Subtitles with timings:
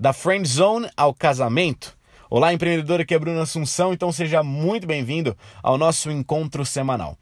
[0.00, 1.98] Da friend zone ao casamento.
[2.30, 7.18] Olá, empreendedora, aqui é Bruno Assunção, então seja muito bem-vindo ao nosso encontro semanal.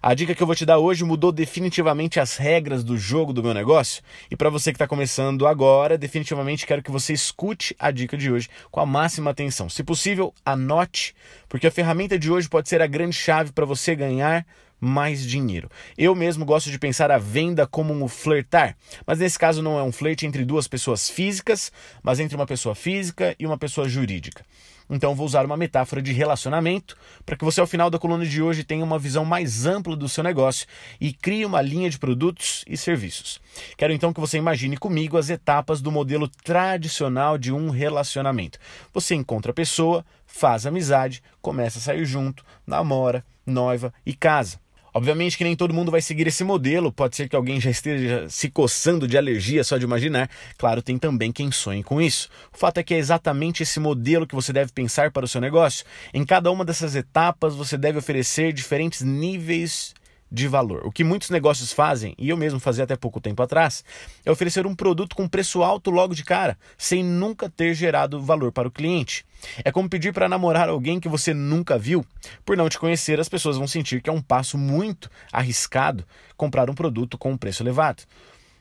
[0.00, 3.42] A dica que eu vou te dar hoje mudou definitivamente as regras do jogo do
[3.42, 4.00] meu negócio.
[4.30, 8.30] E para você que está começando agora, definitivamente quero que você escute a dica de
[8.30, 9.68] hoje com a máxima atenção.
[9.68, 11.16] Se possível, anote,
[11.48, 14.46] porque a ferramenta de hoje pode ser a grande chave para você ganhar
[14.80, 15.68] mais dinheiro.
[15.98, 18.76] Eu mesmo gosto de pensar a venda como um flertar,
[19.06, 21.70] mas nesse caso não é um flerte entre duas pessoas físicas,
[22.02, 24.44] mas entre uma pessoa física e uma pessoa jurídica.
[24.90, 28.42] Então vou usar uma metáfora de relacionamento para que você ao final da coluna de
[28.42, 30.66] hoje tenha uma visão mais ampla do seu negócio
[31.00, 33.40] e crie uma linha de produtos e serviços.
[33.76, 38.58] Quero então que você imagine comigo as etapas do modelo tradicional de um relacionamento.
[38.92, 44.58] Você encontra a pessoa, faz amizade, começa a sair junto, namora, noiva e casa.
[44.92, 48.28] Obviamente que nem todo mundo vai seguir esse modelo, pode ser que alguém já esteja
[48.28, 50.28] se coçando de alergia só de imaginar.
[50.58, 52.28] Claro, tem também quem sonhe com isso.
[52.52, 55.40] O fato é que é exatamente esse modelo que você deve pensar para o seu
[55.40, 55.84] negócio.
[56.12, 59.94] Em cada uma dessas etapas, você deve oferecer diferentes níveis
[60.30, 60.86] de valor.
[60.86, 63.84] O que muitos negócios fazem, e eu mesmo fazia até pouco tempo atrás,
[64.24, 68.52] é oferecer um produto com preço alto logo de cara, sem nunca ter gerado valor
[68.52, 69.24] para o cliente.
[69.64, 72.04] É como pedir para namorar alguém que você nunca viu.
[72.44, 76.04] Por não te conhecer, as pessoas vão sentir que é um passo muito arriscado
[76.36, 78.02] comprar um produto com um preço elevado.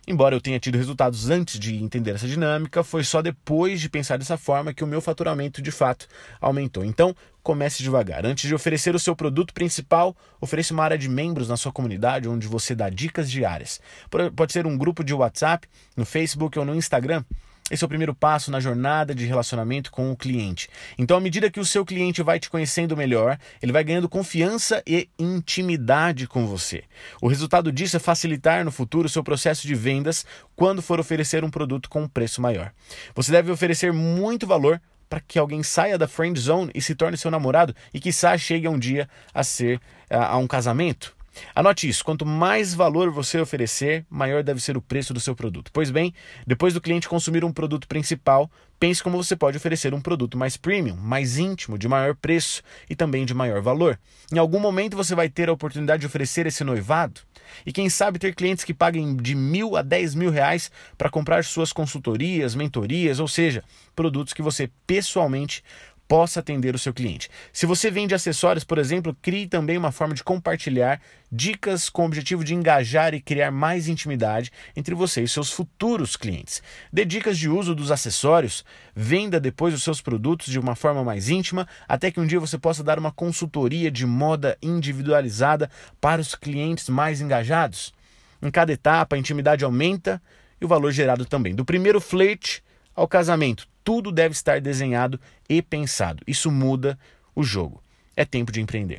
[0.09, 4.17] Embora eu tenha tido resultados antes de entender essa dinâmica, foi só depois de pensar
[4.17, 6.07] dessa forma que o meu faturamento de fato
[6.41, 6.83] aumentou.
[6.83, 7.15] Então,
[7.49, 8.27] comece devagar.
[8.27, 12.29] Antes de oferecer o seu produto principal, ofereça uma área de membros na sua comunidade
[12.29, 13.81] onde você dá dicas diárias.
[14.35, 17.23] Pode ser um grupo de WhatsApp, no Facebook ou no Instagram
[17.69, 20.67] esse é o primeiro passo na jornada de relacionamento com o cliente.
[20.97, 24.81] Então, à medida que o seu cliente vai te conhecendo melhor, ele vai ganhando confiança
[24.87, 26.83] e intimidade com você.
[27.21, 31.43] O resultado disso é facilitar no futuro o seu processo de vendas quando for oferecer
[31.43, 32.71] um produto com um preço maior.
[33.13, 37.17] Você deve oferecer muito valor para que alguém saia da friend zone e se torne
[37.17, 41.17] seu namorado e quiçá chegue um dia a ser a, a um casamento.
[41.55, 45.71] Anote isso: quanto mais valor você oferecer, maior deve ser o preço do seu produto.
[45.71, 46.13] Pois bem,
[46.45, 48.49] depois do cliente consumir um produto principal,
[48.79, 52.95] pense como você pode oferecer um produto mais premium, mais íntimo, de maior preço e
[52.95, 53.99] também de maior valor.
[54.31, 57.21] Em algum momento você vai ter a oportunidade de oferecer esse noivado
[57.65, 61.43] e quem sabe ter clientes que paguem de mil a dez mil reais para comprar
[61.43, 63.63] suas consultorias, mentorias, ou seja,
[63.95, 65.63] produtos que você pessoalmente
[66.09, 67.29] possa atender o seu cliente.
[67.53, 70.99] Se você vende acessórios, por exemplo, crie também uma forma de compartilhar
[71.31, 76.17] dicas com o objetivo de engajar e criar mais intimidade entre você e seus futuros
[76.17, 76.63] clientes.
[76.91, 78.65] Dê dicas de uso dos acessórios,
[78.95, 82.57] venda depois os seus produtos de uma forma mais íntima, até que um dia você
[82.57, 85.69] possa dar uma consultoria de moda individualizada
[86.01, 87.93] para os clientes mais engajados.
[88.41, 90.19] Em cada etapa, a intimidade aumenta
[90.59, 91.53] e o valor gerado também.
[91.53, 92.63] Do primeiro flerte
[92.95, 95.19] ao casamento, tudo deve estar desenhado
[95.49, 96.23] e pensado.
[96.27, 96.95] Isso muda
[97.33, 97.83] o jogo.
[98.15, 98.97] É tempo de empreender.